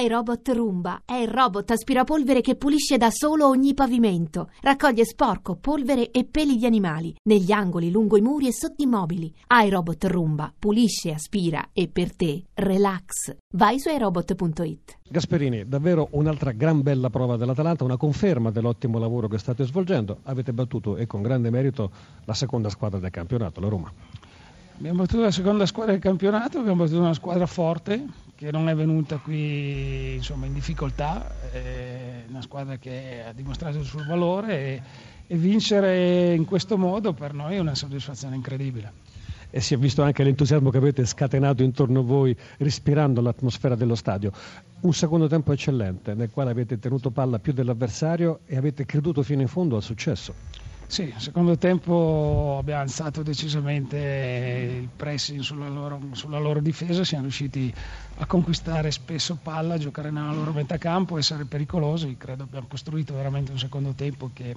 iRobot 0.00 0.48
Roomba 0.50 1.02
è 1.04 1.14
il 1.14 1.26
robot 1.26 1.72
aspirapolvere 1.72 2.40
che 2.40 2.54
pulisce 2.54 2.98
da 2.98 3.10
solo 3.10 3.48
ogni 3.48 3.74
pavimento. 3.74 4.50
Raccoglie 4.60 5.04
sporco, 5.04 5.56
polvere 5.56 6.12
e 6.12 6.24
peli 6.24 6.56
di 6.56 6.66
animali 6.66 7.16
negli 7.24 7.50
angoli, 7.50 7.90
lungo 7.90 8.16
i 8.16 8.20
muri 8.20 8.46
e 8.46 8.52
sotto 8.52 8.80
i 8.82 8.86
mobili. 8.86 9.34
iRobot 9.48 10.04
Roomba 10.04 10.52
pulisce, 10.56 11.12
aspira 11.12 11.70
e 11.72 11.88
per 11.88 12.14
te 12.14 12.44
relax. 12.54 13.34
Vai 13.54 13.80
su 13.80 13.88
iRobot.it. 13.88 14.98
Gasperini, 15.08 15.66
davvero 15.66 16.08
un'altra 16.12 16.52
gran 16.52 16.80
bella 16.82 17.10
prova 17.10 17.36
dell'Atalanta, 17.36 17.82
una 17.82 17.96
conferma 17.96 18.52
dell'ottimo 18.52 19.00
lavoro 19.00 19.26
che 19.26 19.38
state 19.38 19.64
svolgendo. 19.64 20.18
Avete 20.24 20.52
battuto 20.52 20.96
e 20.96 21.06
con 21.06 21.22
grande 21.22 21.50
merito 21.50 21.90
la 22.24 22.34
seconda 22.34 22.68
squadra 22.68 23.00
del 23.00 23.10
campionato, 23.10 23.60
la 23.60 23.68
Roma. 23.68 23.92
Abbiamo 24.76 24.98
battuto 24.98 25.22
la 25.22 25.32
seconda 25.32 25.66
squadra 25.66 25.90
del 25.90 26.00
campionato, 26.00 26.58
abbiamo 26.60 26.84
battuto 26.84 27.00
una 27.00 27.14
squadra 27.14 27.46
forte 27.46 28.26
che 28.38 28.52
non 28.52 28.68
è 28.68 28.74
venuta 28.76 29.16
qui 29.16 30.14
insomma, 30.14 30.46
in 30.46 30.52
difficoltà, 30.52 31.50
è 31.50 32.22
una 32.28 32.40
squadra 32.40 32.76
che 32.76 33.24
ha 33.26 33.32
dimostrato 33.32 33.78
il 33.78 33.84
suo 33.84 34.04
valore 34.06 34.58
e, 34.60 34.82
e 35.26 35.36
vincere 35.36 36.34
in 36.34 36.44
questo 36.44 36.78
modo 36.78 37.12
per 37.12 37.34
noi 37.34 37.56
è 37.56 37.58
una 37.58 37.74
soddisfazione 37.74 38.36
incredibile 38.36 38.92
e 39.50 39.60
si 39.60 39.74
è 39.74 39.76
visto 39.76 40.02
anche 40.02 40.22
l'entusiasmo 40.22 40.70
che 40.70 40.76
avete 40.76 41.04
scatenato 41.04 41.64
intorno 41.64 41.98
a 41.98 42.04
voi 42.04 42.36
respirando 42.58 43.20
l'atmosfera 43.20 43.74
dello 43.74 43.96
stadio. 43.96 44.30
Un 44.82 44.92
secondo 44.92 45.26
tempo 45.26 45.52
eccellente 45.52 46.14
nel 46.14 46.30
quale 46.30 46.52
avete 46.52 46.78
tenuto 46.78 47.10
palla 47.10 47.40
più 47.40 47.52
dell'avversario 47.52 48.40
e 48.46 48.56
avete 48.56 48.86
creduto 48.86 49.24
fino 49.24 49.40
in 49.40 49.48
fondo 49.48 49.74
al 49.74 49.82
successo. 49.82 50.32
Sì, 50.90 51.12
secondo 51.18 51.58
tempo 51.58 52.56
abbiamo 52.58 52.80
alzato 52.80 53.22
decisamente 53.22 54.80
il 54.80 54.88
pressing 54.96 55.40
sulla 55.40 55.68
loro, 55.68 56.00
sulla 56.12 56.38
loro, 56.38 56.60
difesa, 56.60 57.04
siamo 57.04 57.24
riusciti 57.24 57.72
a 58.16 58.24
conquistare 58.24 58.90
spesso 58.90 59.38
palla, 59.40 59.74
a 59.74 59.78
giocare 59.78 60.10
nella 60.10 60.32
loro 60.32 60.50
metà 60.52 60.78
campo, 60.78 61.18
essere 61.18 61.44
pericolosi. 61.44 62.16
Credo 62.16 62.44
abbiamo 62.44 62.68
costruito 62.68 63.12
veramente 63.14 63.52
un 63.52 63.58
secondo 63.58 63.92
tempo 63.92 64.30
che 64.32 64.56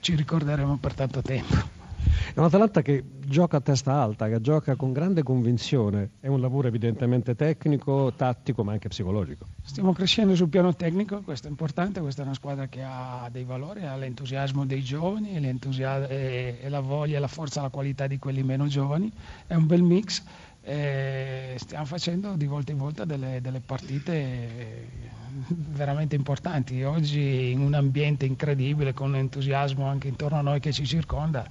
ci 0.00 0.16
ricorderemo 0.16 0.78
per 0.78 0.94
tanto 0.94 1.22
tempo. 1.22 1.54
È 1.54 2.38
un'Atalanta 2.40 2.82
che 2.82 3.04
gioca 3.28 3.58
a 3.58 3.60
testa 3.60 3.92
alta, 3.92 4.28
che 4.28 4.40
gioca 4.40 4.74
con 4.74 4.92
grande 4.92 5.22
convinzione, 5.22 6.10
è 6.20 6.26
un 6.26 6.40
lavoro 6.40 6.68
evidentemente 6.68 7.34
tecnico, 7.34 8.12
tattico 8.16 8.64
ma 8.64 8.72
anche 8.72 8.88
psicologico. 8.88 9.46
Stiamo 9.62 9.92
crescendo 9.92 10.34
sul 10.34 10.48
piano 10.48 10.74
tecnico, 10.74 11.20
questo 11.20 11.46
è 11.46 11.50
importante, 11.50 12.00
questa 12.00 12.22
è 12.22 12.24
una 12.24 12.34
squadra 12.34 12.66
che 12.66 12.82
ha 12.82 13.28
dei 13.30 13.44
valori, 13.44 13.84
ha 13.84 13.96
l'entusiasmo 13.96 14.64
dei 14.64 14.82
giovani 14.82 15.36
e, 15.36 16.68
la 16.68 16.80
voglia, 16.80 17.20
la 17.20 17.28
forza, 17.28 17.60
la 17.60 17.68
qualità 17.68 18.06
di 18.06 18.18
quelli 18.18 18.42
meno 18.42 18.66
giovani, 18.66 19.12
è 19.46 19.54
un 19.54 19.66
bel 19.66 19.82
mix. 19.82 20.22
E 20.60 21.54
stiamo 21.56 21.86
facendo 21.86 22.34
di 22.36 22.46
volta 22.46 22.72
in 22.72 22.78
volta 22.78 23.06
delle, 23.06 23.40
delle 23.40 23.60
partite 23.60 25.16
veramente 25.48 26.14
importanti. 26.14 26.82
Oggi 26.82 27.50
in 27.52 27.60
un 27.60 27.72
ambiente 27.72 28.26
incredibile, 28.26 28.92
con 28.92 29.16
entusiasmo 29.16 29.86
anche 29.86 30.08
intorno 30.08 30.38
a 30.38 30.42
noi 30.42 30.60
che 30.60 30.72
ci 30.72 30.84
circonda, 30.84 31.46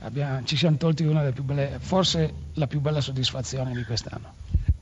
abbiamo, 0.00 0.44
ci 0.44 0.56
siamo 0.56 0.76
tolti 0.76 1.04
una 1.04 1.20
delle 1.20 1.32
più 1.32 1.42
belle, 1.42 1.78
forse 1.78 2.32
la 2.54 2.66
più 2.66 2.80
bella 2.80 3.00
soddisfazione 3.00 3.72
di 3.72 3.84
quest'anno. 3.84 4.32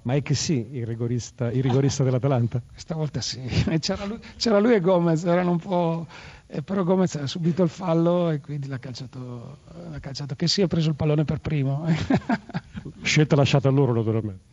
Ma 0.02 0.14
è 0.14 0.22
che 0.22 0.34
sì, 0.34 0.68
il 0.72 0.84
rigorista, 0.84 1.50
il 1.50 1.62
rigorista 1.62 2.02
dell'Atalanta? 2.02 2.60
Questa 2.68 2.94
volta 2.94 3.20
sì, 3.20 3.40
c'era 3.78 4.04
lui, 4.04 4.18
c'era 4.36 4.58
lui, 4.58 4.74
e 4.74 4.80
Gomez, 4.80 5.24
erano 5.24 5.52
un 5.52 5.58
po'... 5.58 6.06
Eh, 6.48 6.62
però 6.62 6.82
Gomez 6.82 7.14
ha 7.14 7.26
subito 7.26 7.62
il 7.62 7.68
fallo 7.68 8.30
e 8.30 8.40
quindi 8.40 8.66
l'ha 8.66 8.78
calciato, 8.78 9.58
l'ha 9.88 10.00
calciato 10.00 10.34
che 10.34 10.48
sì, 10.48 10.60
ha 10.60 10.66
preso 10.66 10.90
il 10.90 10.96
pallone 10.96 11.24
per 11.24 11.38
primo. 11.38 11.86
Scelta 13.02 13.36
lasciata 13.36 13.68
a 13.68 13.70
loro 13.70 13.94
naturalmente. 13.94 14.50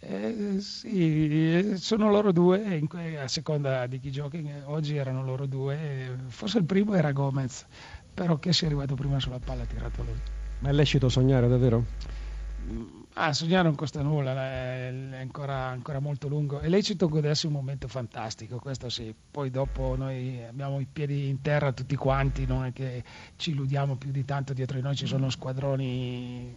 Eh, 0.00 0.56
sì, 0.60 1.74
sono 1.76 2.08
loro 2.08 2.30
due, 2.30 2.80
a 3.20 3.26
seconda 3.26 3.86
di 3.86 3.98
chi 3.98 4.12
giochi, 4.12 4.48
oggi 4.66 4.96
erano 4.96 5.24
loro 5.24 5.44
due, 5.44 6.16
forse 6.28 6.58
il 6.58 6.64
primo 6.64 6.94
era 6.94 7.10
Gomez, 7.10 7.66
però 8.18 8.36
che 8.40 8.52
sia 8.52 8.66
arrivato 8.66 8.96
prima 8.96 9.20
sulla 9.20 9.38
palla 9.38 9.62
ha 9.62 9.66
tirato 9.66 10.02
lui. 10.02 10.18
Ma 10.58 10.70
è 10.70 10.72
lecito 10.72 11.08
sognare 11.08 11.46
davvero? 11.46 11.84
Ah, 13.12 13.32
sognare 13.32 13.62
non 13.62 13.76
costa 13.76 14.02
nulla, 14.02 14.34
è 14.34 14.92
ancora, 15.20 15.66
ancora, 15.66 16.00
molto 16.00 16.26
lungo. 16.26 16.58
È 16.58 16.68
lecito 16.68 17.08
godersi 17.08 17.46
un 17.46 17.52
momento 17.52 17.86
fantastico, 17.86 18.58
questo 18.58 18.88
sì. 18.88 19.14
Poi 19.30 19.50
dopo 19.50 19.94
noi 19.96 20.42
abbiamo 20.42 20.80
i 20.80 20.86
piedi 20.92 21.28
in 21.28 21.40
terra 21.42 21.70
tutti 21.70 21.94
quanti, 21.94 22.44
non 22.44 22.64
è 22.64 22.72
che 22.72 23.04
ci 23.36 23.50
illudiamo 23.50 23.94
più 23.94 24.10
di 24.10 24.24
tanto, 24.24 24.52
dietro 24.52 24.76
di 24.76 24.82
noi 24.82 24.96
ci 24.96 25.06
sono 25.06 25.30
squadroni 25.30 26.52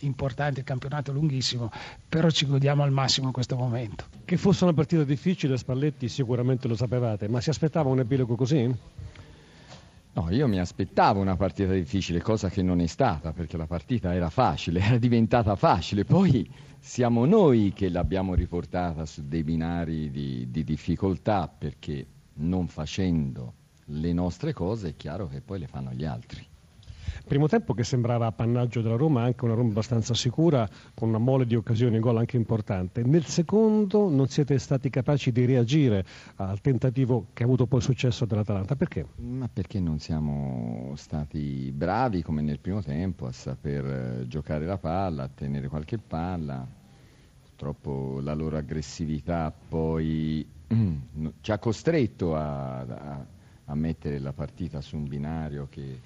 importante, 0.00 0.60
il 0.60 0.66
campionato 0.66 1.10
è 1.10 1.14
lunghissimo, 1.14 1.70
però 2.06 2.28
ci 2.28 2.44
godiamo 2.44 2.82
al 2.82 2.90
massimo 2.90 3.30
questo 3.30 3.56
momento. 3.56 4.04
Che 4.26 4.36
fosse 4.36 4.64
una 4.64 4.74
partita 4.74 5.04
difficile, 5.04 5.56
Spalletti 5.56 6.06
sicuramente 6.06 6.68
lo 6.68 6.76
sapevate, 6.76 7.28
ma 7.28 7.40
si 7.40 7.48
aspettava 7.48 7.88
un 7.88 8.00
epilogo 8.00 8.34
così? 8.34 8.76
No, 10.18 10.30
io 10.30 10.48
mi 10.48 10.58
aspettavo 10.58 11.20
una 11.20 11.36
partita 11.36 11.72
difficile, 11.72 12.20
cosa 12.20 12.48
che 12.48 12.60
non 12.60 12.80
è 12.80 12.88
stata, 12.88 13.32
perché 13.32 13.56
la 13.56 13.68
partita 13.68 14.12
era 14.12 14.30
facile, 14.30 14.80
era 14.82 14.98
diventata 14.98 15.54
facile, 15.54 16.04
poi 16.04 16.50
siamo 16.80 17.24
noi 17.24 17.72
che 17.72 17.88
l'abbiamo 17.88 18.34
riportata 18.34 19.06
su 19.06 19.28
dei 19.28 19.44
binari 19.44 20.10
di, 20.10 20.50
di 20.50 20.64
difficoltà, 20.64 21.46
perché 21.46 22.04
non 22.34 22.66
facendo 22.66 23.52
le 23.90 24.12
nostre 24.12 24.52
cose 24.52 24.88
è 24.88 24.96
chiaro 24.96 25.28
che 25.28 25.40
poi 25.40 25.60
le 25.60 25.68
fanno 25.68 25.92
gli 25.92 26.04
altri. 26.04 26.44
Primo 27.28 27.46
tempo 27.46 27.74
che 27.74 27.84
sembrava 27.84 28.24
appannaggio 28.24 28.80
della 28.80 28.96
Roma, 28.96 29.22
anche 29.22 29.44
una 29.44 29.52
Roma 29.52 29.68
abbastanza 29.68 30.14
sicura, 30.14 30.66
con 30.94 31.10
una 31.10 31.18
mole 31.18 31.44
di 31.44 31.54
occasioni 31.54 31.98
gol 31.98 32.16
anche 32.16 32.38
importante. 32.38 33.02
Nel 33.02 33.26
secondo 33.26 34.08
non 34.08 34.28
siete 34.28 34.58
stati 34.58 34.88
capaci 34.88 35.30
di 35.30 35.44
reagire 35.44 36.06
al 36.36 36.58
tentativo 36.62 37.26
che 37.34 37.42
ha 37.42 37.46
avuto 37.46 37.66
poi 37.66 37.82
successo 37.82 38.24
dell'Atalanta. 38.24 38.76
Perché? 38.76 39.08
Ma 39.16 39.46
perché 39.46 39.78
non 39.78 39.98
siamo 39.98 40.94
stati 40.96 41.70
bravi 41.70 42.22
come 42.22 42.40
nel 42.40 42.60
primo 42.60 42.82
tempo 42.82 43.26
a 43.26 43.32
saper 43.32 43.84
eh, 43.84 44.26
giocare 44.26 44.64
la 44.64 44.78
palla, 44.78 45.24
a 45.24 45.28
tenere 45.28 45.68
qualche 45.68 45.98
palla. 45.98 46.66
Purtroppo 47.42 48.20
la 48.22 48.32
loro 48.32 48.56
aggressività 48.56 49.52
poi 49.52 50.48
ci 51.42 51.52
ha 51.52 51.58
costretto 51.58 52.34
a, 52.34 52.78
a, 52.78 53.26
a 53.66 53.74
mettere 53.74 54.18
la 54.18 54.32
partita 54.32 54.80
su 54.80 54.96
un 54.96 55.06
binario 55.06 55.66
che 55.68 56.00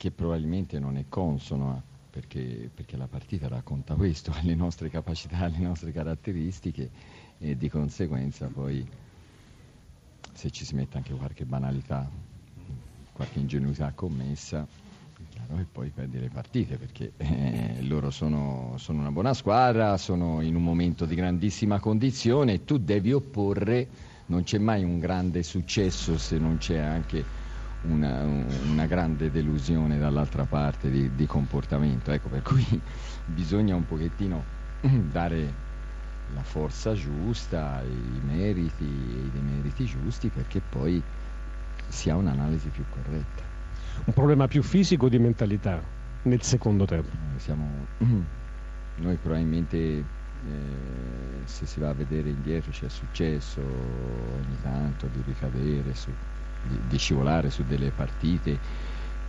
che 0.00 0.10
probabilmente 0.10 0.78
non 0.78 0.96
è 0.96 1.04
consono 1.10 1.82
perché, 2.08 2.70
perché, 2.74 2.96
la 2.96 3.06
partita 3.06 3.48
racconta 3.48 3.96
questo, 3.96 4.32
le 4.44 4.54
nostre 4.54 4.88
capacità, 4.88 5.46
le 5.46 5.58
nostre 5.58 5.92
caratteristiche 5.92 6.88
e 7.36 7.54
di 7.54 7.68
conseguenza 7.68 8.46
poi 8.46 8.82
se 10.32 10.50
ci 10.50 10.64
si 10.64 10.74
mette 10.74 10.96
anche 10.96 11.12
qualche 11.12 11.44
banalità, 11.44 12.08
qualche 13.12 13.40
ingenuità 13.40 13.92
commessa, 13.94 14.66
chiaro 15.28 15.56
che 15.56 15.66
poi 15.70 15.90
perdi 15.90 16.18
le 16.18 16.30
partite 16.30 16.78
perché 16.78 17.12
eh, 17.18 17.82
loro 17.82 18.10
sono, 18.10 18.76
sono, 18.78 19.00
una 19.00 19.12
buona 19.12 19.34
squadra, 19.34 19.98
sono 19.98 20.40
in 20.40 20.54
un 20.54 20.62
momento 20.62 21.04
di 21.04 21.14
grandissima 21.14 21.78
condizione 21.78 22.54
e 22.54 22.64
tu 22.64 22.78
devi 22.78 23.12
opporre, 23.12 23.86
non 24.26 24.44
c'è 24.44 24.56
mai 24.56 24.82
un 24.82 24.98
grande 24.98 25.42
successo 25.42 26.16
se 26.16 26.38
non 26.38 26.56
c'è 26.56 26.78
anche 26.78 27.39
una, 27.82 28.22
una 28.22 28.86
grande 28.86 29.30
delusione 29.30 29.98
dall'altra 29.98 30.44
parte 30.44 30.90
di, 30.90 31.14
di, 31.14 31.26
comportamento, 31.26 32.12
ecco 32.12 32.28
per 32.28 32.42
cui 32.42 32.64
bisogna 33.24 33.74
un 33.74 33.86
pochettino 33.86 34.58
dare 35.10 35.68
la 36.34 36.42
forza 36.42 36.94
giusta, 36.94 37.82
i 37.82 38.20
meriti, 38.24 38.84
i 38.84 39.30
demeriti 39.32 39.84
giusti 39.84 40.28
perché 40.28 40.60
poi 40.60 41.02
si 41.88 42.10
ha 42.10 42.16
un'analisi 42.16 42.68
più 42.68 42.84
corretta. 42.88 43.42
Un 44.04 44.12
problema 44.12 44.46
più 44.46 44.62
fisico 44.62 45.08
di 45.08 45.18
mentalità 45.18 45.82
nel 46.22 46.42
secondo 46.42 46.84
tempo? 46.84 47.10
Siamo, 47.36 47.86
noi 48.96 49.16
probabilmente 49.16 49.76
eh, 49.76 50.04
se 51.44 51.66
si 51.66 51.80
va 51.80 51.90
a 51.90 51.94
vedere 51.94 52.28
indietro 52.28 52.72
ci 52.72 52.84
è 52.84 52.88
successo 52.88 53.60
ogni 53.60 54.56
tanto 54.62 55.08
di 55.12 55.22
ricadere 55.26 55.94
su 55.94 56.10
di, 56.62 56.78
di 56.88 56.98
scivolare 56.98 57.50
su 57.50 57.64
delle 57.66 57.90
partite 57.90 58.58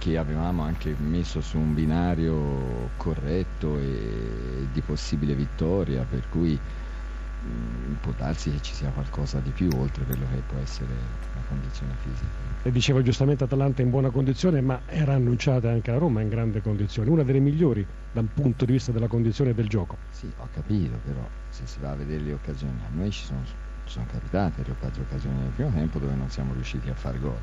che 0.02 0.18
avevamo 0.18 0.64
anche 0.64 0.96
messo 0.98 1.42
su 1.42 1.58
un 1.58 1.76
binario 1.76 2.90
corretto 2.98 3.78
e 3.78 4.66
di 4.74 4.82
possibile 4.82 5.36
vittoria, 5.36 6.04
per 6.10 6.28
cui 6.28 6.58
mh, 6.58 7.92
mm, 7.92 7.94
può 8.02 8.12
darsi 8.18 8.50
che 8.50 8.60
ci 8.62 8.74
sia 8.74 8.90
qualcosa 8.90 9.40
di 9.40 9.52
più 9.52 9.70
oltre 9.78 10.04
quello 10.06 10.26
che 10.34 10.42
può 10.48 10.58
essere 10.58 10.88
la 11.36 11.42
condizione 11.48 11.94
fisica. 12.02 12.50
E 12.64 12.72
diceva 12.72 13.04
giustamente 13.04 13.44
Atalanta 13.44 13.84
in 13.84 13.92
buona 13.92 14.10
condizione, 14.10 14.60
ma 14.62 14.82
era 14.88 15.14
annunciata 15.14 15.70
anche 15.70 15.92
la 15.92 16.00
Roma 16.00 16.22
in 16.22 16.30
grande 16.30 16.62
condizione, 16.62 17.10
una 17.10 17.24
delle 17.24 17.40
migliori 17.40 17.86
dal 18.12 18.28
punto 18.34 18.66
di 18.66 18.72
vista 18.72 18.92
della 18.92 19.08
condizione 19.08 19.54
del 19.54 19.68
gioco. 19.68 19.98
Sì, 20.10 20.32
ho 20.36 20.50
capito, 20.52 20.98
però 21.06 21.28
se 21.50 21.68
si 21.68 21.80
va 21.80 21.92
a 21.92 21.96
vedere 21.96 22.24
le 22.24 22.34
occasioni, 22.34 22.82
a 22.88 22.90
noi 22.96 23.12
ci 23.12 23.24
sono 23.24 23.44
sono 23.86 24.06
capitate 24.12 24.64
le 24.66 24.76
quattro 24.80 25.04
occasioni 25.04 25.40
nel 25.40 25.52
primo 25.52 25.72
tempo 25.72 26.00
dove 26.00 26.16
non 26.16 26.30
siamo 26.30 26.54
riusciti 26.54 26.90
a 26.90 26.96
fare 26.96 27.20
gol. 27.20 27.40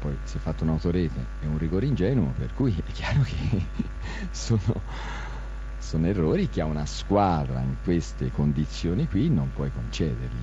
Poi 0.00 0.16
si 0.24 0.36
è 0.36 0.40
fatto 0.40 0.64
un'autorete 0.64 1.26
e 1.42 1.46
un 1.46 1.58
rigore 1.58 1.86
ingenuo, 1.86 2.32
per 2.36 2.52
cui 2.54 2.74
è 2.84 2.90
chiaro 2.90 3.22
che 3.22 3.66
sono, 4.32 4.82
sono 5.78 6.06
errori 6.06 6.48
che 6.48 6.60
a 6.60 6.64
una 6.64 6.86
squadra 6.86 7.60
in 7.60 7.76
queste 7.84 8.32
condizioni 8.32 9.06
qui 9.06 9.28
non 9.30 9.52
puoi 9.54 9.70
concederli. 9.70 10.41